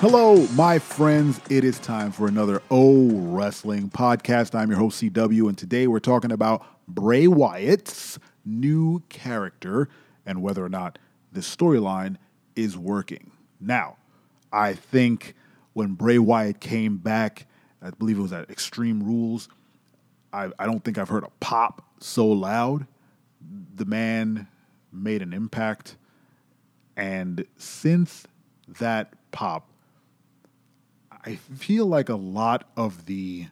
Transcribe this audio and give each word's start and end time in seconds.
Hello, 0.00 0.46
my 0.54 0.78
friends. 0.78 1.40
It 1.50 1.64
is 1.64 1.80
time 1.80 2.12
for 2.12 2.28
another 2.28 2.62
O 2.70 3.10
Wrestling 3.10 3.90
podcast. 3.90 4.54
I'm 4.54 4.70
your 4.70 4.78
host, 4.78 5.02
CW, 5.02 5.48
and 5.48 5.58
today 5.58 5.88
we're 5.88 5.98
talking 5.98 6.30
about 6.30 6.64
Bray 6.86 7.26
Wyatt's 7.26 8.16
new 8.44 9.02
character 9.08 9.88
and 10.24 10.40
whether 10.40 10.64
or 10.64 10.68
not 10.68 11.00
this 11.32 11.52
storyline 11.52 12.14
is 12.54 12.78
working. 12.78 13.32
Now, 13.60 13.96
I 14.52 14.74
think 14.74 15.34
when 15.72 15.94
Bray 15.94 16.20
Wyatt 16.20 16.60
came 16.60 16.98
back, 16.98 17.48
I 17.82 17.90
believe 17.90 18.18
it 18.18 18.22
was 18.22 18.32
at 18.32 18.48
Extreme 18.48 19.02
Rules, 19.02 19.48
I, 20.32 20.52
I 20.60 20.66
don't 20.66 20.84
think 20.84 20.96
I've 20.96 21.08
heard 21.08 21.24
a 21.24 21.32
pop 21.40 21.82
so 21.98 22.28
loud. 22.28 22.86
The 23.74 23.84
man 23.84 24.46
made 24.92 25.22
an 25.22 25.32
impact. 25.32 25.96
And 26.96 27.44
since 27.56 28.28
that 28.68 29.12
pop, 29.32 29.68
I 31.24 31.36
feel 31.36 31.86
like 31.86 32.08
a 32.08 32.16
lot 32.16 32.68
of 32.76 33.06
the 33.06 33.48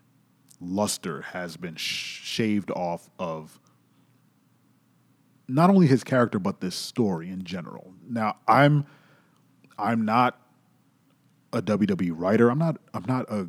luster 0.61 1.23
has 1.23 1.57
been 1.57 1.77
sh- 1.77 2.21
shaved 2.25 2.71
off 2.71 3.11
of 3.19 3.61
not 5.49 5.71
only 5.71 5.87
his 5.87 6.03
character 6.03 6.39
but 6.39 6.61
this 6.61 6.75
story 6.75 7.31
in 7.31 7.45
general. 7.45 7.93
Now, 8.09 8.37
I'm 8.49 8.87
I'm 9.79 10.05
not 10.05 10.41
a 11.53 11.63
WWE 11.63 12.13
writer. 12.15 12.51
I'm 12.51 12.59
not 12.59 12.79
I'm 12.95 13.05
not 13.07 13.31
a 13.31 13.49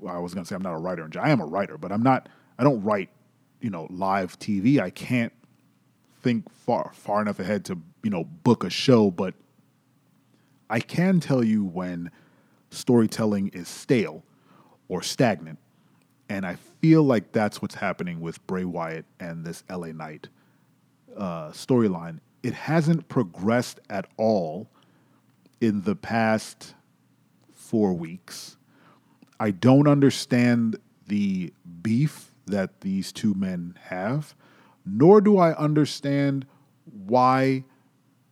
well, 0.00 0.14
I 0.14 0.18
was 0.18 0.32
going 0.34 0.44
to 0.44 0.48
say 0.48 0.54
I'm 0.54 0.62
not 0.62 0.74
a 0.74 0.78
writer. 0.78 1.08
I 1.20 1.30
am 1.30 1.40
a 1.40 1.46
writer, 1.46 1.76
but 1.76 1.92
I'm 1.92 2.02
not 2.02 2.28
I 2.58 2.64
don't 2.64 2.82
write, 2.82 3.10
you 3.60 3.70
know, 3.70 3.86
live 3.90 4.38
TV. 4.38 4.80
I 4.80 4.90
can't 4.90 5.32
think 6.22 6.50
far 6.50 6.92
far 6.94 7.22
enough 7.22 7.38
ahead 7.38 7.64
to, 7.66 7.78
you 8.02 8.10
know, 8.10 8.24
book 8.24 8.64
a 8.64 8.70
show, 8.70 9.10
but 9.10 9.34
I 10.70 10.80
can 10.80 11.20
tell 11.20 11.42
you 11.44 11.64
when 11.64 12.10
storytelling 12.70 13.48
is 13.48 13.68
stale 13.68 14.24
or 14.88 15.02
stagnant. 15.02 15.58
And 16.28 16.44
I 16.44 16.56
feel 16.80 17.02
like 17.02 17.32
that's 17.32 17.62
what's 17.62 17.76
happening 17.76 18.20
with 18.20 18.44
Bray 18.46 18.64
Wyatt 18.64 19.06
and 19.18 19.44
this 19.44 19.64
LA 19.70 19.88
Knight 19.88 20.28
uh, 21.16 21.48
storyline. 21.50 22.20
It 22.42 22.54
hasn't 22.54 23.08
progressed 23.08 23.80
at 23.88 24.06
all 24.16 24.68
in 25.60 25.82
the 25.82 25.96
past 25.96 26.74
four 27.54 27.94
weeks. 27.94 28.56
I 29.40 29.50
don't 29.50 29.88
understand 29.88 30.78
the 31.06 31.52
beef 31.82 32.32
that 32.46 32.80
these 32.80 33.12
two 33.12 33.34
men 33.34 33.78
have, 33.84 34.34
nor 34.84 35.20
do 35.20 35.38
I 35.38 35.54
understand 35.56 36.46
why 36.84 37.64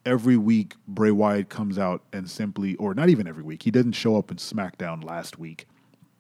every 0.07 0.37
week 0.37 0.75
Bray 0.87 1.11
Wyatt 1.11 1.49
comes 1.49 1.79
out 1.79 2.03
and 2.13 2.31
simply, 2.31 2.77
or 2.77 2.95
not 2.95 3.09
even 3.09 3.27
every 3.27 3.43
week, 3.43 3.65
he 3.65 3.71
didn't 3.71 3.93
show 3.93 4.17
up 4.17 4.31
in 4.31 4.39
SmackDown 4.39 5.05
last 5.05 5.39
week 5.39 5.67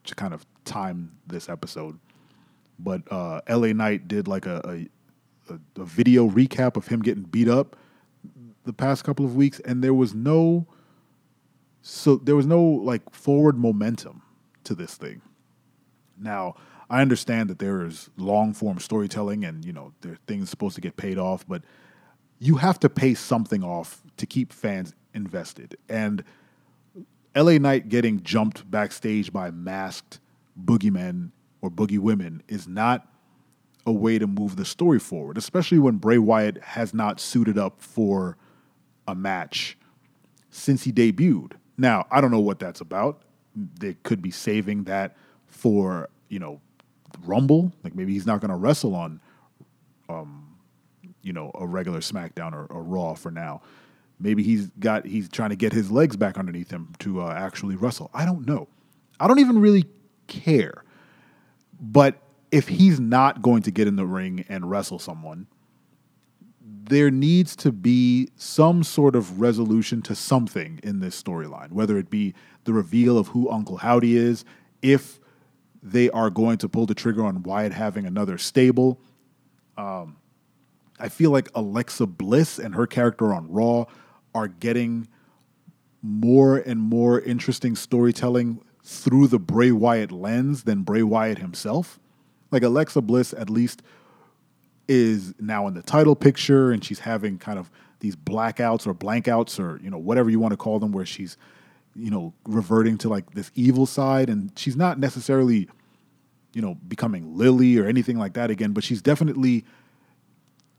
to 0.04 0.14
kind 0.14 0.34
of 0.34 0.44
time 0.64 1.12
this 1.26 1.48
episode. 1.48 1.98
But 2.78 3.02
uh, 3.10 3.40
LA 3.48 3.68
Knight 3.68 4.08
did 4.08 4.28
like 4.28 4.44
a, 4.44 4.60
a, 4.64 5.54
a, 5.54 5.80
a 5.80 5.84
video 5.84 6.28
recap 6.28 6.76
of 6.76 6.88
him 6.88 7.00
getting 7.00 7.22
beat 7.22 7.48
up 7.48 7.76
the 8.64 8.72
past 8.72 9.04
couple 9.04 9.24
of 9.24 9.36
weeks, 9.36 9.60
and 9.60 9.82
there 9.82 9.94
was 9.94 10.12
no, 10.12 10.66
so 11.80 12.16
there 12.16 12.36
was 12.36 12.46
no 12.46 12.60
like 12.60 13.08
forward 13.14 13.56
momentum 13.56 14.22
to 14.64 14.74
this 14.74 14.96
thing. 14.96 15.22
Now, 16.18 16.56
I 16.90 17.00
understand 17.00 17.48
that 17.50 17.58
there 17.58 17.84
is 17.84 18.10
long 18.16 18.52
form 18.52 18.78
storytelling 18.78 19.44
and, 19.44 19.64
you 19.64 19.72
know, 19.72 19.92
there 20.00 20.12
are 20.12 20.18
things 20.26 20.50
supposed 20.50 20.74
to 20.74 20.80
get 20.80 20.96
paid 20.96 21.18
off, 21.18 21.46
but 21.46 21.62
you 22.38 22.56
have 22.56 22.78
to 22.80 22.88
pay 22.88 23.14
something 23.14 23.62
off 23.62 24.02
to 24.16 24.26
keep 24.26 24.52
fans 24.52 24.94
invested. 25.14 25.76
And 25.88 26.24
LA 27.34 27.58
Knight 27.58 27.88
getting 27.88 28.22
jumped 28.22 28.70
backstage 28.70 29.32
by 29.32 29.50
masked 29.50 30.20
boogeymen 30.62 31.30
or 31.60 31.70
boogie 31.70 31.98
women 31.98 32.42
is 32.48 32.66
not 32.66 33.08
a 33.86 33.92
way 33.92 34.18
to 34.18 34.26
move 34.26 34.56
the 34.56 34.64
story 34.64 34.98
forward, 34.98 35.38
especially 35.38 35.78
when 35.78 35.96
Bray 35.96 36.18
Wyatt 36.18 36.62
has 36.62 36.92
not 36.92 37.20
suited 37.20 37.56
up 37.56 37.80
for 37.80 38.36
a 39.06 39.14
match 39.14 39.78
since 40.50 40.82
he 40.82 40.92
debuted. 40.92 41.52
Now, 41.78 42.06
I 42.10 42.20
don't 42.20 42.30
know 42.30 42.40
what 42.40 42.58
that's 42.58 42.80
about. 42.80 43.22
They 43.54 43.94
could 44.02 44.20
be 44.20 44.30
saving 44.30 44.84
that 44.84 45.16
for, 45.46 46.08
you 46.28 46.38
know, 46.38 46.60
Rumble. 47.24 47.72
Like 47.82 47.94
maybe 47.94 48.12
he's 48.12 48.26
not 48.26 48.40
going 48.40 48.50
to 48.50 48.56
wrestle 48.56 48.94
on 48.94 49.20
um, 50.08 50.45
you 51.26 51.32
know 51.32 51.50
a 51.54 51.66
regular 51.66 51.98
SmackDown 51.98 52.52
or, 52.52 52.66
or 52.66 52.82
Raw 52.82 53.14
for 53.14 53.30
now. 53.30 53.60
Maybe 54.18 54.42
he's 54.42 54.68
got 54.78 55.04
he's 55.04 55.28
trying 55.28 55.50
to 55.50 55.56
get 55.56 55.72
his 55.72 55.90
legs 55.90 56.16
back 56.16 56.38
underneath 56.38 56.70
him 56.70 56.94
to 57.00 57.22
uh, 57.22 57.34
actually 57.36 57.74
wrestle. 57.74 58.10
I 58.14 58.24
don't 58.24 58.46
know. 58.46 58.68
I 59.18 59.26
don't 59.26 59.40
even 59.40 59.58
really 59.58 59.84
care. 60.28 60.84
But 61.78 62.22
if 62.50 62.68
he's 62.68 63.00
not 63.00 63.42
going 63.42 63.62
to 63.62 63.70
get 63.70 63.88
in 63.88 63.96
the 63.96 64.06
ring 64.06 64.44
and 64.48 64.70
wrestle 64.70 64.98
someone, 64.98 65.48
there 66.60 67.10
needs 67.10 67.56
to 67.56 67.72
be 67.72 68.28
some 68.36 68.84
sort 68.84 69.16
of 69.16 69.40
resolution 69.40 70.00
to 70.02 70.14
something 70.14 70.78
in 70.82 71.00
this 71.00 71.20
storyline, 71.20 71.72
whether 71.72 71.98
it 71.98 72.08
be 72.08 72.34
the 72.64 72.72
reveal 72.72 73.18
of 73.18 73.28
who 73.28 73.50
Uncle 73.50 73.78
Howdy 73.78 74.16
is, 74.16 74.44
if 74.80 75.18
they 75.82 76.08
are 76.10 76.30
going 76.30 76.58
to 76.58 76.68
pull 76.68 76.86
the 76.86 76.94
trigger 76.94 77.24
on 77.24 77.42
Wyatt 77.42 77.72
having 77.72 78.06
another 78.06 78.38
stable. 78.38 79.00
Um, 79.76 80.16
I 80.98 81.08
feel 81.08 81.30
like 81.30 81.48
Alexa 81.54 82.06
Bliss 82.06 82.58
and 82.58 82.74
her 82.74 82.86
character 82.86 83.34
on 83.34 83.50
Raw 83.50 83.84
are 84.34 84.48
getting 84.48 85.08
more 86.02 86.58
and 86.58 86.80
more 86.80 87.20
interesting 87.20 87.74
storytelling 87.74 88.62
through 88.84 89.26
the 89.26 89.38
Bray 89.38 89.72
Wyatt 89.72 90.12
lens 90.12 90.62
than 90.62 90.82
Bray 90.82 91.02
Wyatt 91.02 91.38
himself. 91.38 91.98
Like 92.50 92.62
Alexa 92.62 93.02
Bliss, 93.02 93.34
at 93.36 93.50
least, 93.50 93.82
is 94.88 95.34
now 95.40 95.66
in 95.66 95.74
the 95.74 95.82
title 95.82 96.14
picture 96.14 96.70
and 96.70 96.84
she's 96.84 97.00
having 97.00 97.38
kind 97.38 97.58
of 97.58 97.70
these 98.00 98.14
blackouts 98.14 98.86
or 98.86 98.94
blankouts 98.94 99.58
or, 99.58 99.80
you 99.82 99.90
know, 99.90 99.98
whatever 99.98 100.30
you 100.30 100.38
want 100.38 100.52
to 100.52 100.56
call 100.56 100.78
them, 100.78 100.92
where 100.92 101.06
she's, 101.06 101.36
you 101.94 102.10
know, 102.10 102.32
reverting 102.46 102.96
to 102.98 103.08
like 103.08 103.32
this 103.32 103.50
evil 103.54 103.86
side. 103.86 104.30
And 104.30 104.56
she's 104.56 104.76
not 104.76 105.00
necessarily, 105.00 105.68
you 106.54 106.62
know, 106.62 106.74
becoming 106.86 107.36
Lily 107.36 107.78
or 107.78 107.86
anything 107.86 108.18
like 108.18 108.34
that 108.34 108.50
again, 108.50 108.72
but 108.72 108.84
she's 108.84 109.02
definitely 109.02 109.64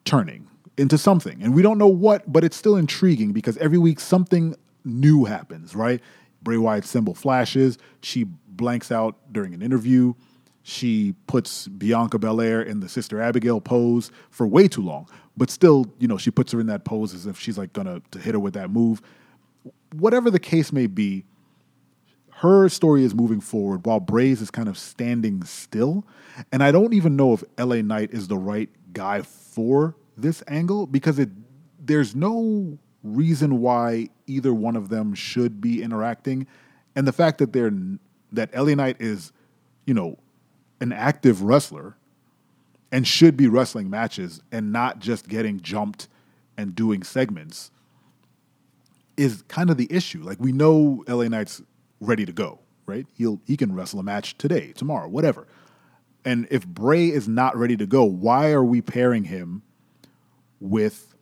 turning 0.08 0.48
into 0.78 0.98
something. 0.98 1.42
And 1.44 1.54
we 1.54 1.62
don't 1.62 1.78
know 1.78 1.88
what, 1.88 2.32
but 2.32 2.44
it's 2.44 2.56
still 2.56 2.76
intriguing 2.76 3.34
because 3.34 3.58
every 3.58 3.78
week 3.78 4.00
something 4.00 4.56
new 4.86 5.26
happens, 5.26 5.76
right? 5.76 6.02
Bray 6.42 6.58
Wyatt's 6.58 6.90
symbol 6.90 7.14
flashes. 7.14 7.78
She 8.02 8.24
blanks 8.24 8.92
out 8.92 9.16
during 9.32 9.54
an 9.54 9.62
interview. 9.62 10.14
She 10.64 11.16
puts 11.28 11.68
Bianca 11.68 12.20
Belair 12.20 12.62
in 12.62 12.80
the 12.80 12.90
Sister 12.90 13.22
Abigail 13.22 13.62
pose 13.62 14.12
for 14.30 14.46
way 14.46 14.68
too 14.68 14.82
long, 14.82 15.08
but 15.38 15.50
still, 15.50 15.86
you 15.98 16.08
know, 16.08 16.18
she 16.18 16.30
puts 16.30 16.52
her 16.52 16.60
in 16.60 16.68
that 16.68 16.84
pose 16.84 17.14
as 17.14 17.26
if 17.26 17.40
she's 17.40 17.58
like 17.58 17.72
gonna 17.72 18.02
to 18.12 18.20
hit 18.20 18.34
her 18.34 18.40
with 18.40 18.54
that 18.56 18.70
move. 18.70 19.02
Whatever 19.94 20.30
the 20.30 20.40
case 20.40 20.74
may 20.74 20.88
be, 20.88 21.24
her 22.38 22.70
story 22.70 23.04
is 23.04 23.16
moving 23.16 23.42
forward 23.42 23.84
while 23.84 24.00
Bray's 24.00 24.42
is 24.42 24.52
kind 24.52 24.70
of 24.70 24.78
standing 24.78 25.44
still. 25.44 26.06
And 26.52 26.62
I 26.62 26.72
don't 26.72 26.94
even 26.94 27.16
know 27.16 27.34
if 27.34 27.44
LA 27.58 27.78
Knight 27.78 28.12
is 28.12 28.28
the 28.28 28.38
right 28.38 28.70
guy 28.94 29.24
for 29.24 29.96
this 30.16 30.44
angle 30.48 30.86
because 30.86 31.18
it 31.18 31.30
there's 31.80 32.16
no 32.16 32.78
reason 33.02 33.60
why 33.60 34.10
either 34.28 34.54
one 34.54 34.76
of 34.76 34.90
them 34.90 35.16
should 35.16 35.60
be 35.60 35.82
interacting. 35.82 36.46
And 36.96 37.08
the 37.08 37.12
fact 37.12 37.40
that 37.40 37.54
they're 37.54 37.72
that 38.32 38.56
LA 38.56 38.76
Knight 38.76 38.98
is, 39.00 39.32
you 39.88 39.96
know, 39.96 40.20
an 40.80 40.94
active 40.94 41.42
wrestler 41.42 41.98
and 42.92 43.08
should 43.08 43.36
be 43.36 43.48
wrestling 43.48 43.90
matches 43.90 44.44
and 44.52 44.72
not 44.72 45.00
just 45.00 45.28
getting 45.28 45.60
jumped 45.60 46.08
and 46.56 46.76
doing 46.76 47.02
segments 47.02 47.72
is 49.16 49.42
kind 49.48 49.72
of 49.72 49.78
the 49.78 49.88
issue. 49.90 50.22
Like 50.22 50.40
we 50.40 50.52
know 50.52 51.04
LA 51.08 51.30
Knight's 51.30 51.64
ready 52.00 52.26
to 52.26 52.32
go, 52.32 52.60
right? 52.86 53.06
He'll 53.14 53.42
he 53.46 53.58
can 53.58 53.74
wrestle 53.74 54.00
a 54.00 54.04
match 54.04 54.38
today, 54.38 54.74
tomorrow, 54.74 55.08
whatever. 55.08 55.48
And 56.26 56.48
if 56.52 56.68
Bray 56.68 57.08
is 57.08 57.28
not 57.28 57.56
ready 57.56 57.78
to 57.78 57.86
go, 57.86 58.04
why 58.04 58.52
are 58.52 58.64
we 58.64 58.82
pairing 58.82 59.26
him 59.26 59.62
with 60.60 61.16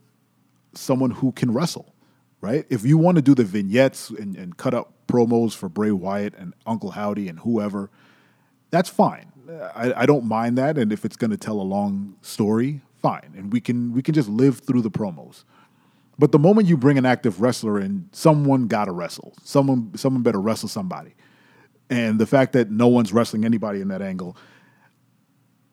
someone 0.73 1.11
who 1.11 1.31
can 1.31 1.53
wrestle, 1.53 1.93
right? 2.41 2.65
If 2.69 2.83
you 2.83 2.97
want 2.97 3.17
to 3.17 3.21
do 3.21 3.35
the 3.35 3.43
vignettes 3.43 4.09
and, 4.09 4.35
and 4.35 4.57
cut 4.57 4.73
up 4.73 4.93
promos 5.07 5.53
for 5.53 5.69
Bray 5.69 5.91
Wyatt 5.91 6.33
and 6.35 6.53
Uncle 6.65 6.91
Howdy 6.91 7.29
and 7.29 7.39
whoever, 7.39 7.91
that's 8.71 8.89
fine. 8.89 9.31
I, 9.75 9.93
I 9.95 10.05
don't 10.05 10.25
mind 10.25 10.57
that. 10.57 10.77
And 10.77 10.91
if 10.91 11.05
it's 11.05 11.15
going 11.15 11.31
to 11.31 11.37
tell 11.37 11.61
a 11.61 11.63
long 11.63 12.15
story, 12.21 12.81
fine. 13.01 13.33
And 13.37 13.53
we 13.53 13.61
can 13.61 13.93
we 13.93 14.01
can 14.01 14.15
just 14.15 14.29
live 14.29 14.59
through 14.59 14.81
the 14.81 14.91
promos. 14.91 15.43
But 16.17 16.31
the 16.31 16.39
moment 16.39 16.67
you 16.67 16.77
bring 16.77 16.97
an 16.97 17.05
active 17.05 17.41
wrestler 17.41 17.79
in, 17.79 18.09
someone 18.11 18.67
got 18.67 18.85
to 18.85 18.91
wrestle. 18.91 19.33
Someone 19.43 19.91
someone 19.95 20.23
better 20.23 20.39
wrestle 20.39 20.69
somebody. 20.69 21.15
And 21.89 22.19
the 22.19 22.25
fact 22.25 22.53
that 22.53 22.71
no 22.71 22.87
one's 22.87 23.13
wrestling 23.13 23.45
anybody 23.45 23.81
in 23.81 23.89
that 23.89 24.01
angle, 24.01 24.37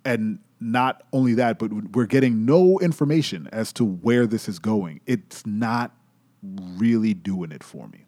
and 0.04 0.40
not 0.60 1.02
only 1.12 1.34
that, 1.34 1.58
but 1.58 1.72
we're 1.94 2.06
getting 2.06 2.44
no 2.44 2.78
information 2.80 3.48
as 3.52 3.72
to 3.74 3.84
where 3.84 4.26
this 4.26 4.48
is 4.48 4.58
going. 4.58 5.00
It's 5.06 5.44
not 5.46 5.94
really 6.42 7.14
doing 7.14 7.50
it 7.52 7.64
for 7.64 7.88
me. 7.88 8.06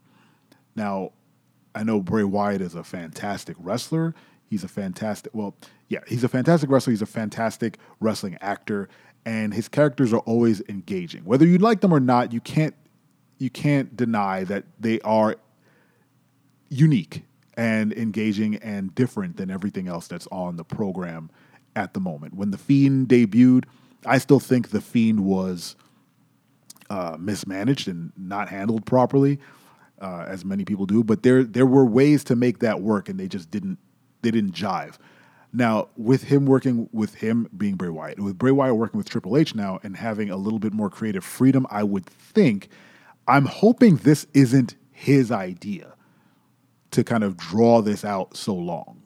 Now, 0.77 1.13
I 1.75 1.83
know 1.83 2.01
Bray 2.01 2.25
Wyatt 2.25 2.61
is 2.61 2.75
a 2.75 2.85
fantastic 2.85 3.57
wrestler. 3.59 4.15
He's 4.49 4.63
a 4.63 4.69
fantastic, 4.69 5.35
well, 5.35 5.57
yeah, 5.89 6.01
he's 6.07 6.23
a 6.23 6.29
fantastic 6.29 6.71
wrestler. 6.71 6.93
He's 6.93 7.03
a 7.03 7.07
fantastic 7.07 7.79
wrestling 8.01 8.39
actor, 8.41 8.89
and 9.27 9.55
his 9.55 9.69
characters 9.69 10.13
are 10.13 10.21
always 10.21 10.63
engaging. 10.69 11.25
Whether 11.25 11.47
you 11.47 11.59
like 11.59 11.81
them 11.81 11.93
or 11.93 12.01
not, 12.01 12.33
you 12.33 12.41
can't 12.41 12.75
you 13.39 13.51
can't 13.51 13.97
deny 13.97 14.45
that 14.45 14.65
they 14.79 15.01
are 15.01 15.37
unique 16.69 17.23
and 17.57 17.93
engaging 17.93 18.57
and 18.57 18.95
different 18.95 19.37
than 19.37 19.51
everything 19.51 19.89
else 19.89 20.09
that's 20.09 20.27
on 20.31 20.57
the 20.57 20.65
program 20.65 21.31
at 21.77 21.95
the 21.95 22.01
moment. 22.01 22.35
When 22.35 22.51
the 22.51 22.59
Fiend 22.59 23.09
debuted, 23.09 23.65
I 24.07 24.19
still 24.19 24.41
think 24.41 24.71
the 24.71 24.81
Fiend 24.81 25.21
was 25.21 25.77
uh, 26.91 27.17
mismanaged 27.19 27.89
and 27.89 28.13
not 28.17 28.49
handled 28.49 28.87
properly, 28.87 29.41
uh, 30.01 30.25
as 30.29 30.45
many 30.45 30.65
people 30.65 30.87
do. 30.87 31.03
But 31.03 31.23
there 31.23 31.45
there 31.45 31.67
were 31.67 31.85
ways 31.85 32.25
to 32.25 32.37
make 32.37 32.61
that 32.61 32.81
work, 32.81 33.09
and 33.09 33.19
they 33.19 33.29
just 33.29 33.51
didn't 33.51 33.79
they 34.23 34.31
didn't 34.31 34.53
jive. 34.53 34.97
Now, 35.57 35.87
with 35.97 36.25
him 36.25 36.47
working 36.47 36.89
with 36.93 37.15
him 37.15 37.49
being 37.57 37.77
Bray 37.77 37.89
Wyatt, 37.89 38.19
with 38.19 38.37
Bray 38.37 38.51
Wyatt 38.51 38.77
working 38.77 38.99
with 38.99 39.09
Triple 39.09 39.37
H 39.37 39.55
now 39.55 39.79
and 39.85 39.97
having 39.97 40.29
a 40.29 40.37
little 40.37 40.59
bit 40.59 40.73
more 40.73 40.91
creative 40.91 41.25
freedom, 41.25 41.65
I 41.71 41.85
would 41.85 42.07
think, 42.07 42.69
I'm 43.29 43.47
hoping 43.47 43.97
this 43.99 44.27
isn't 44.35 44.75
his 44.91 45.31
idea 45.31 45.95
to 46.91 47.05
kind 47.05 47.23
of 47.23 47.37
draw 47.37 47.83
this 47.83 48.05
out 48.05 48.37
so 48.37 48.53
long. 48.53 49.01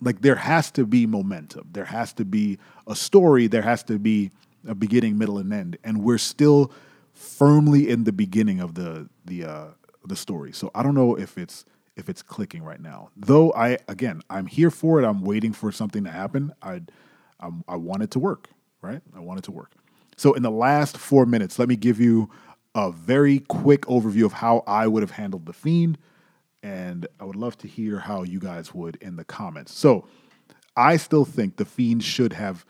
Like 0.00 0.22
there 0.22 0.36
has 0.36 0.70
to 0.72 0.86
be 0.86 1.06
momentum. 1.06 1.68
There 1.72 1.84
has 1.84 2.14
to 2.14 2.24
be 2.24 2.58
a 2.86 2.96
story. 2.96 3.46
There 3.46 3.60
has 3.60 3.82
to 3.84 3.98
be 3.98 4.30
a 4.66 4.74
beginning, 4.74 5.18
middle, 5.18 5.36
and 5.36 5.52
end. 5.52 5.76
And 5.84 6.02
we're 6.02 6.16
still 6.16 6.72
firmly 7.12 7.90
in 7.90 8.04
the 8.04 8.12
beginning 8.12 8.60
of 8.60 8.74
the 8.74 9.10
the 9.26 9.44
uh, 9.44 9.66
the 10.06 10.16
story. 10.16 10.52
So 10.52 10.70
I 10.74 10.82
don't 10.82 10.94
know 10.94 11.14
if 11.14 11.36
it's 11.36 11.66
if 12.00 12.08
it's 12.08 12.22
clicking 12.22 12.64
right 12.64 12.80
now. 12.80 13.10
Though 13.16 13.52
I 13.52 13.78
again, 13.86 14.22
I'm 14.28 14.46
here 14.46 14.70
for 14.70 15.00
it. 15.00 15.06
I'm 15.06 15.22
waiting 15.22 15.52
for 15.52 15.70
something 15.70 16.04
to 16.04 16.10
happen. 16.10 16.52
I 16.62 16.82
I'm, 17.38 17.64
I 17.68 17.76
want 17.76 18.02
it 18.02 18.10
to 18.12 18.18
work, 18.18 18.50
right? 18.82 19.00
I 19.14 19.20
want 19.20 19.38
it 19.38 19.44
to 19.44 19.52
work. 19.52 19.72
So 20.16 20.34
in 20.34 20.42
the 20.42 20.50
last 20.50 20.98
4 20.98 21.24
minutes, 21.24 21.58
let 21.58 21.68
me 21.68 21.76
give 21.76 21.98
you 21.98 22.30
a 22.74 22.90
very 22.90 23.38
quick 23.38 23.82
overview 23.82 24.24
of 24.24 24.34
how 24.34 24.62
I 24.66 24.86
would 24.86 25.02
have 25.02 25.12
handled 25.12 25.46
the 25.46 25.54
fiend 25.54 25.96
and 26.62 27.06
I 27.18 27.24
would 27.24 27.36
love 27.36 27.56
to 27.58 27.68
hear 27.68 28.00
how 28.00 28.22
you 28.22 28.38
guys 28.38 28.74
would 28.74 28.96
in 28.96 29.16
the 29.16 29.24
comments. 29.24 29.72
So, 29.72 30.06
I 30.76 30.96
still 30.98 31.24
think 31.24 31.56
the 31.56 31.64
fiend 31.64 32.04
should 32.04 32.32
have 32.34 32.64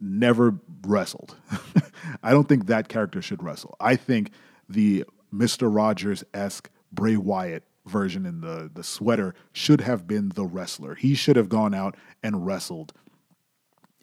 never 0.00 0.58
wrestled. 0.86 1.36
I 2.22 2.30
don't 2.30 2.48
think 2.48 2.66
that 2.66 2.88
character 2.88 3.20
should 3.20 3.42
wrestle. 3.42 3.76
I 3.80 3.96
think 3.96 4.30
the 4.68 5.04
Mr. 5.32 5.74
Rogers 5.74 6.24
esque 6.34 6.70
Bray 6.92 7.16
Wyatt 7.16 7.64
version 7.86 8.26
in 8.26 8.40
the, 8.40 8.70
the 8.72 8.84
sweater 8.84 9.34
should 9.52 9.80
have 9.80 10.06
been 10.06 10.30
the 10.30 10.44
wrestler. 10.44 10.94
He 10.94 11.14
should 11.14 11.36
have 11.36 11.48
gone 11.48 11.74
out 11.74 11.96
and 12.22 12.46
wrestled 12.46 12.92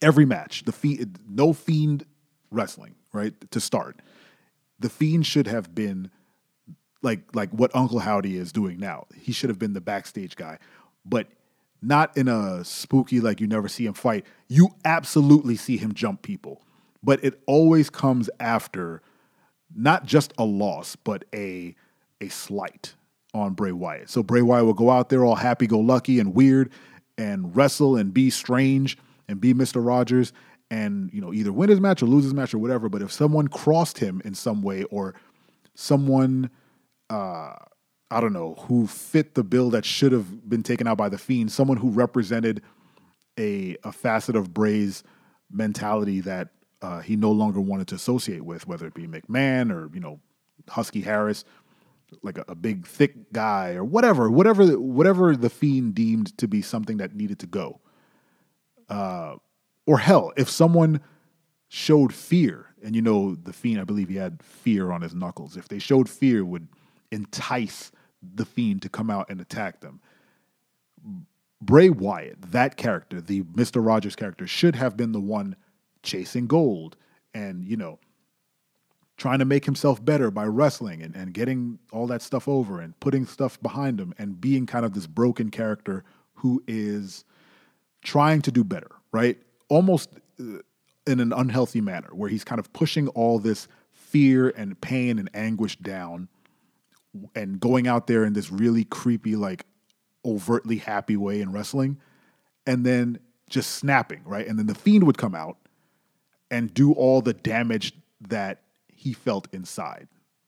every 0.02 0.26
match. 0.26 0.64
The 0.64 0.72
fiend, 0.72 1.20
no 1.28 1.54
fiend 1.54 2.06
wrestling, 2.52 2.96
right? 3.14 3.34
To 3.52 3.60
start. 3.60 4.02
The 4.80 4.90
fiend 4.90 5.26
should 5.26 5.48
have 5.48 5.74
been 5.74 6.12
like 7.02 7.22
like 7.34 7.50
what 7.52 7.74
Uncle 7.74 8.00
Howdy 8.00 8.38
is 8.38 8.52
doing 8.52 8.78
now. 8.78 9.06
He 9.16 9.32
should 9.32 9.50
have 9.50 9.60
been 9.60 9.74
the 9.74 9.82
backstage 9.82 10.36
guy. 10.36 10.60
But 11.06 11.28
not 11.82 12.16
in 12.18 12.28
a 12.28 12.64
spooky 12.66 13.22
like 13.22 13.40
you 13.40 13.48
never 13.48 13.70
see 13.70 13.86
him 13.86 13.94
fight. 13.94 14.26
You 14.48 14.76
absolutely 14.84 15.56
see 15.56 15.78
him 15.78 15.94
jump 15.94 16.22
people. 16.22 16.62
But 17.02 17.24
it 17.24 17.42
always 17.46 17.90
comes 17.90 18.30
after 18.40 19.02
not 19.74 20.06
just 20.06 20.34
a 20.38 20.44
loss, 20.44 20.96
but 20.98 21.24
a 21.34 21.76
a 22.20 22.28
slight 22.28 22.96
on 23.34 23.54
Bray 23.54 23.72
Wyatt. 23.72 24.10
So 24.10 24.24
Bray 24.24 24.42
Wyatt 24.42 24.66
will 24.66 24.74
go 24.74 24.90
out 24.90 25.10
there 25.10 25.24
all 25.24 25.36
happy 25.36 25.68
go 25.68 25.80
lucky 25.80 26.20
and 26.20 26.34
weird 26.34 26.72
and 27.18 27.56
wrestle 27.56 27.96
and 27.96 28.14
be 28.14 28.30
strange 28.30 28.98
and 29.28 29.40
be 29.40 29.54
Mr. 29.54 29.86
Rogers 29.86 30.34
and 30.72 31.10
you 31.14 31.22
know 31.22 31.34
either 31.34 31.52
win 31.52 31.70
his 31.70 31.80
match 31.80 32.02
or 32.02 32.08
lose 32.08 32.24
his 32.24 32.34
match 32.34 32.54
or 32.54 32.60
whatever. 32.60 32.90
But 32.90 33.02
if 33.02 33.12
someone 33.12 33.48
crossed 33.48 34.00
him 34.00 34.22
in 34.26 34.34
some 34.34 34.62
way 34.62 34.84
or 34.84 35.16
someone 35.76 36.50
uh, 37.10 37.54
I 38.12 38.22
don't 38.22 38.34
know, 38.34 38.56
who 38.68 38.88
fit 38.88 39.36
the 39.36 39.44
bill 39.44 39.70
that 39.72 39.86
should 39.86 40.12
have 40.12 40.50
been 40.50 40.64
taken 40.64 40.88
out 40.88 40.98
by 40.98 41.10
the 41.10 41.18
Fiend, 41.18 41.52
someone 41.52 41.78
who 41.78 41.90
represented 41.92 42.62
a, 43.38 43.78
a 43.84 43.92
facet 43.92 44.36
of 44.36 44.54
Bray's 44.54 45.04
mentality 45.52 46.20
that 46.22 46.50
uh, 46.82 47.02
he 47.02 47.16
no 47.16 47.32
longer 47.32 47.62
wanted 47.62 47.88
to 47.90 47.96
associate 47.96 48.44
with, 48.44 48.68
whether 48.68 48.88
it 48.88 48.96
be 48.96 49.08
McMahon 49.08 49.72
or, 49.72 49.90
you 49.94 50.00
know, 50.00 50.20
Husky 50.68 51.02
Harris, 51.02 51.46
like 52.22 52.38
a, 52.38 52.46
a 52.48 52.56
big, 52.56 52.86
thick 52.86 53.32
guy 53.32 53.74
or 53.74 53.84
whatever, 53.84 54.30
whatever, 54.30 54.80
whatever 54.80 55.36
the 55.36 55.50
Fiend 55.50 55.96
deemed 55.96 56.38
to 56.38 56.48
be 56.48 56.62
something 56.62 56.98
that 56.98 57.16
needed 57.16 57.40
to 57.40 57.48
go. 57.48 57.80
Uh, 58.88 59.36
or 59.86 60.00
hell, 60.00 60.34
if 60.38 60.50
someone 60.50 61.02
showed 61.68 62.14
fear, 62.14 62.68
and 62.84 62.96
you 62.96 63.02
know, 63.02 63.36
the 63.36 63.54
Fiend, 63.54 63.80
I 63.80 63.84
believe 63.84 64.10
he 64.10 64.16
had 64.16 64.42
fear 64.42 64.92
on 64.92 65.02
his 65.02 65.14
knuckles, 65.14 65.58
if 65.58 65.68
they 65.68 65.80
showed 65.80 66.10
fear, 66.10 66.44
would 66.44 66.68
entice 67.12 67.92
the 68.22 68.46
fiend 68.46 68.82
to 68.82 68.90
come 68.90 69.10
out 69.10 69.30
and 69.30 69.40
attack 69.40 69.82
them. 69.82 70.02
Bray 71.62 71.90
Wyatt, 71.90 72.52
that 72.52 72.78
character, 72.78 73.22
the 73.22 73.44
Mr. 73.44 73.86
Rogers 73.86 74.16
character, 74.16 74.48
should 74.48 74.76
have 74.76 74.96
been 74.96 75.12
the 75.12 75.20
one 75.20 75.56
chasing 76.04 76.48
gold 76.48 76.96
and, 77.34 77.66
you 77.66 77.78
know, 77.78 78.00
trying 79.20 79.40
to 79.40 79.46
make 79.46 79.66
himself 79.66 80.04
better 80.04 80.32
by 80.32 80.46
wrestling 80.46 81.04
and, 81.04 81.16
and 81.16 81.34
getting 81.34 81.78
all 81.92 82.08
that 82.08 82.22
stuff 82.22 82.48
over 82.48 82.80
and 82.80 82.98
putting 83.02 83.26
stuff 83.26 83.62
behind 83.62 84.00
him 84.00 84.14
and 84.18 84.40
being 84.40 84.66
kind 84.66 84.86
of 84.86 84.94
this 84.94 85.06
broken 85.06 85.52
character 85.52 86.04
who 86.36 86.64
is 86.68 87.26
trying 88.02 88.42
to 88.42 88.52
do 88.52 88.64
better, 88.64 88.90
right? 89.12 89.38
Almost 89.68 90.10
uh, 90.40 90.60
in 91.06 91.20
an 91.20 91.34
unhealthy 91.34 91.82
manner, 91.82 92.08
where 92.14 92.30
he's 92.30 92.46
kind 92.46 92.60
of 92.60 92.72
pushing 92.72 93.10
all 93.10 93.40
this 93.40 93.68
fear 93.92 94.50
and 94.50 94.80
pain 94.80 95.20
and 95.20 95.30
anguish 95.34 95.76
down 95.78 96.30
and 97.36 97.60
going 97.60 97.88
out 97.88 98.08
there 98.08 98.24
in 98.24 98.34
this 98.34 98.52
really 98.52 98.86
creepy, 98.86 99.36
like 99.36 99.66
overtly 100.24 100.78
happy 100.78 101.18
way 101.18 101.42
in 101.42 101.52
wrestling, 101.52 102.00
and 102.66 102.86
then 102.86 103.20
just 103.50 103.72
snapping, 103.72 104.22
right? 104.24 104.48
And 104.48 104.58
then 104.58 104.68
the 104.68 104.76
fiend 104.76 105.06
would 105.06 105.18
come 105.18 105.36
out 105.36 105.58
and 106.50 106.74
do 106.74 106.94
all 106.94 107.22
the 107.22 107.34
damage 107.34 107.94
that 108.22 108.62
he 109.00 109.14
felt 109.14 109.48
inside, 109.54 110.08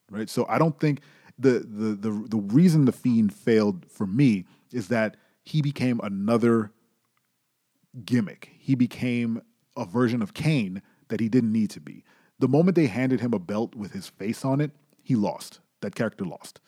right? 0.09 0.29
So 0.29 0.45
I 0.49 0.57
don't 0.57 0.77
think 0.79 1.01
the 1.39 1.59
the 1.59 1.95
the 1.95 2.25
the 2.27 2.37
reason 2.37 2.85
the 2.85 2.91
fiend 2.91 3.33
failed 3.33 3.85
for 3.89 4.05
me 4.05 4.45
is 4.71 4.89
that 4.89 5.15
he 5.43 5.61
became 5.61 6.01
another 6.03 6.71
gimmick. 8.05 8.51
He 8.59 8.75
became 8.75 9.41
a 9.77 9.85
version 9.85 10.21
of 10.21 10.33
Kane 10.33 10.81
that 11.07 11.19
he 11.19 11.29
didn't 11.29 11.51
need 11.51 11.69
to 11.71 11.79
be. 11.79 12.03
The 12.39 12.47
moment 12.47 12.75
they 12.75 12.87
handed 12.87 13.21
him 13.21 13.33
a 13.33 13.39
belt 13.39 13.75
with 13.75 13.93
his 13.93 14.07
face 14.07 14.43
on 14.43 14.59
it, 14.59 14.71
he 15.01 15.15
lost 15.15 15.59
that 15.81 15.95
character 15.95 16.25
lost. 16.25 16.59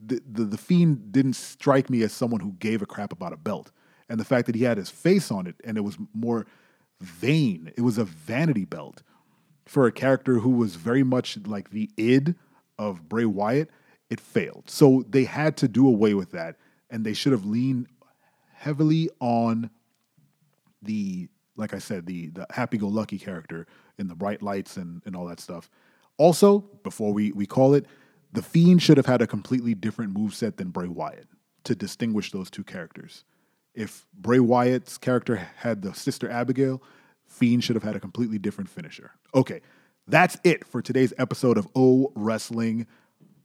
The, 0.00 0.20
the, 0.30 0.44
the 0.44 0.58
Fiend 0.58 1.12
didn't 1.12 1.34
strike 1.34 1.90
me 1.90 2.02
as 2.02 2.12
someone 2.12 2.40
who 2.40 2.52
gave 2.52 2.82
a 2.82 2.86
crap 2.86 3.12
about 3.12 3.32
a 3.32 3.36
belt. 3.36 3.72
And 4.08 4.18
the 4.18 4.24
fact 4.24 4.46
that 4.46 4.54
he 4.54 4.62
had 4.62 4.78
his 4.78 4.90
face 4.90 5.30
on 5.30 5.46
it 5.46 5.56
and 5.64 5.76
it 5.76 5.82
was 5.82 5.98
more 6.14 6.46
vain, 7.00 7.72
it 7.76 7.82
was 7.82 7.98
a 7.98 8.04
vanity 8.04 8.64
belt 8.64 9.02
for 9.68 9.86
a 9.86 9.92
character 9.92 10.38
who 10.38 10.50
was 10.50 10.76
very 10.76 11.02
much 11.02 11.38
like 11.46 11.70
the 11.70 11.90
id 11.96 12.34
of 12.78 13.08
Bray 13.08 13.26
Wyatt, 13.26 13.70
it 14.08 14.18
failed. 14.18 14.64
So 14.66 15.04
they 15.08 15.24
had 15.24 15.56
to 15.58 15.68
do 15.68 15.86
away 15.86 16.14
with 16.14 16.30
that 16.32 16.56
and 16.90 17.04
they 17.04 17.12
should 17.12 17.32
have 17.32 17.44
leaned 17.44 17.86
heavily 18.54 19.10
on 19.20 19.70
the 20.82 21.28
like 21.56 21.74
I 21.74 21.78
said, 21.78 22.06
the 22.06 22.28
the 22.28 22.46
happy 22.50 22.78
go 22.78 22.86
lucky 22.86 23.18
character 23.18 23.66
in 23.98 24.08
the 24.08 24.14
bright 24.14 24.42
lights 24.42 24.76
and, 24.76 25.02
and 25.04 25.14
all 25.14 25.26
that 25.26 25.40
stuff. 25.40 25.68
Also, 26.16 26.60
before 26.82 27.12
we, 27.12 27.32
we 27.32 27.46
call 27.46 27.74
it, 27.74 27.86
the 28.32 28.42
Fiend 28.42 28.82
should 28.82 28.96
have 28.96 29.06
had 29.06 29.20
a 29.20 29.26
completely 29.26 29.74
different 29.74 30.16
move 30.16 30.34
set 30.34 30.56
than 30.56 30.70
Bray 30.70 30.88
Wyatt 30.88 31.26
to 31.64 31.74
distinguish 31.74 32.30
those 32.30 32.48
two 32.48 32.64
characters. 32.64 33.24
If 33.74 34.06
Bray 34.14 34.38
Wyatt's 34.38 34.98
character 34.98 35.36
had 35.56 35.82
the 35.82 35.92
sister 35.94 36.30
Abigail, 36.30 36.82
Fiend 37.28 37.62
should 37.62 37.76
have 37.76 37.82
had 37.82 37.94
a 37.94 38.00
completely 38.00 38.38
different 38.38 38.68
finisher. 38.68 39.12
Okay, 39.34 39.60
that's 40.06 40.36
it 40.44 40.66
for 40.66 40.82
today's 40.82 41.12
episode 41.18 41.56
of 41.56 41.68
O 41.76 42.12
Wrestling 42.16 42.86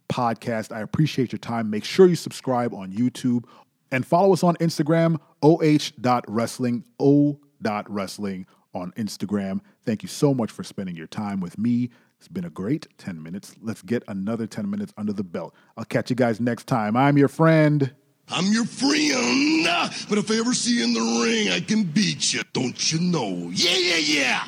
Podcast. 0.10 0.76
I 0.76 0.82
appreciate 0.82 1.32
your 1.32 1.40
time. 1.40 1.70
Make 1.70 1.84
sure 1.84 2.08
you 2.08 2.16
subscribe 2.16 2.74
on 2.74 2.92
YouTube 2.92 3.46
and 3.92 4.06
follow 4.06 4.34
us 4.34 4.44
on 4.44 4.56
Instagram, 4.56 5.20
oh.wrestling, 5.42 6.84
o.wrestling 7.00 8.48
on 8.74 8.92
Instagram. 8.94 9.60
Thank 9.86 10.02
you 10.02 10.10
so 10.10 10.34
much 10.34 10.50
for 10.50 10.64
spending 10.64 10.96
your 10.96 11.08
time 11.08 11.40
with 11.40 11.60
me 11.60 11.92
it's 12.24 12.30
been 12.30 12.46
a 12.46 12.50
great 12.50 12.88
10 13.00 13.22
minutes. 13.22 13.54
Let's 13.62 13.82
get 13.82 14.02
another 14.08 14.48
10 14.48 14.70
minutes 14.70 14.94
under 14.96 15.12
the 15.12 15.26
belt. 15.26 15.54
I'll 15.76 15.84
catch 15.84 16.10
you 16.10 16.16
guys 16.16 16.40
next 16.40 16.68
time. 16.68 16.96
I'm 16.96 17.18
your 17.18 17.28
friend. 17.28 17.94
I'm 18.30 18.52
your 18.52 18.66
friend. 18.66 19.66
But 20.10 20.18
if 20.18 20.32
I 20.32 20.36
ever 20.36 20.54
see 20.54 20.78
you 20.78 20.84
in 20.84 20.94
the 20.94 21.24
ring, 21.24 21.50
I 21.50 21.60
can 21.60 21.84
beat 21.84 22.34
you. 22.34 22.42
Don't 22.54 22.92
you 22.92 23.00
know? 23.00 23.50
Yeah, 23.54 23.78
yeah, 23.78 23.98
yeah. 23.98 24.44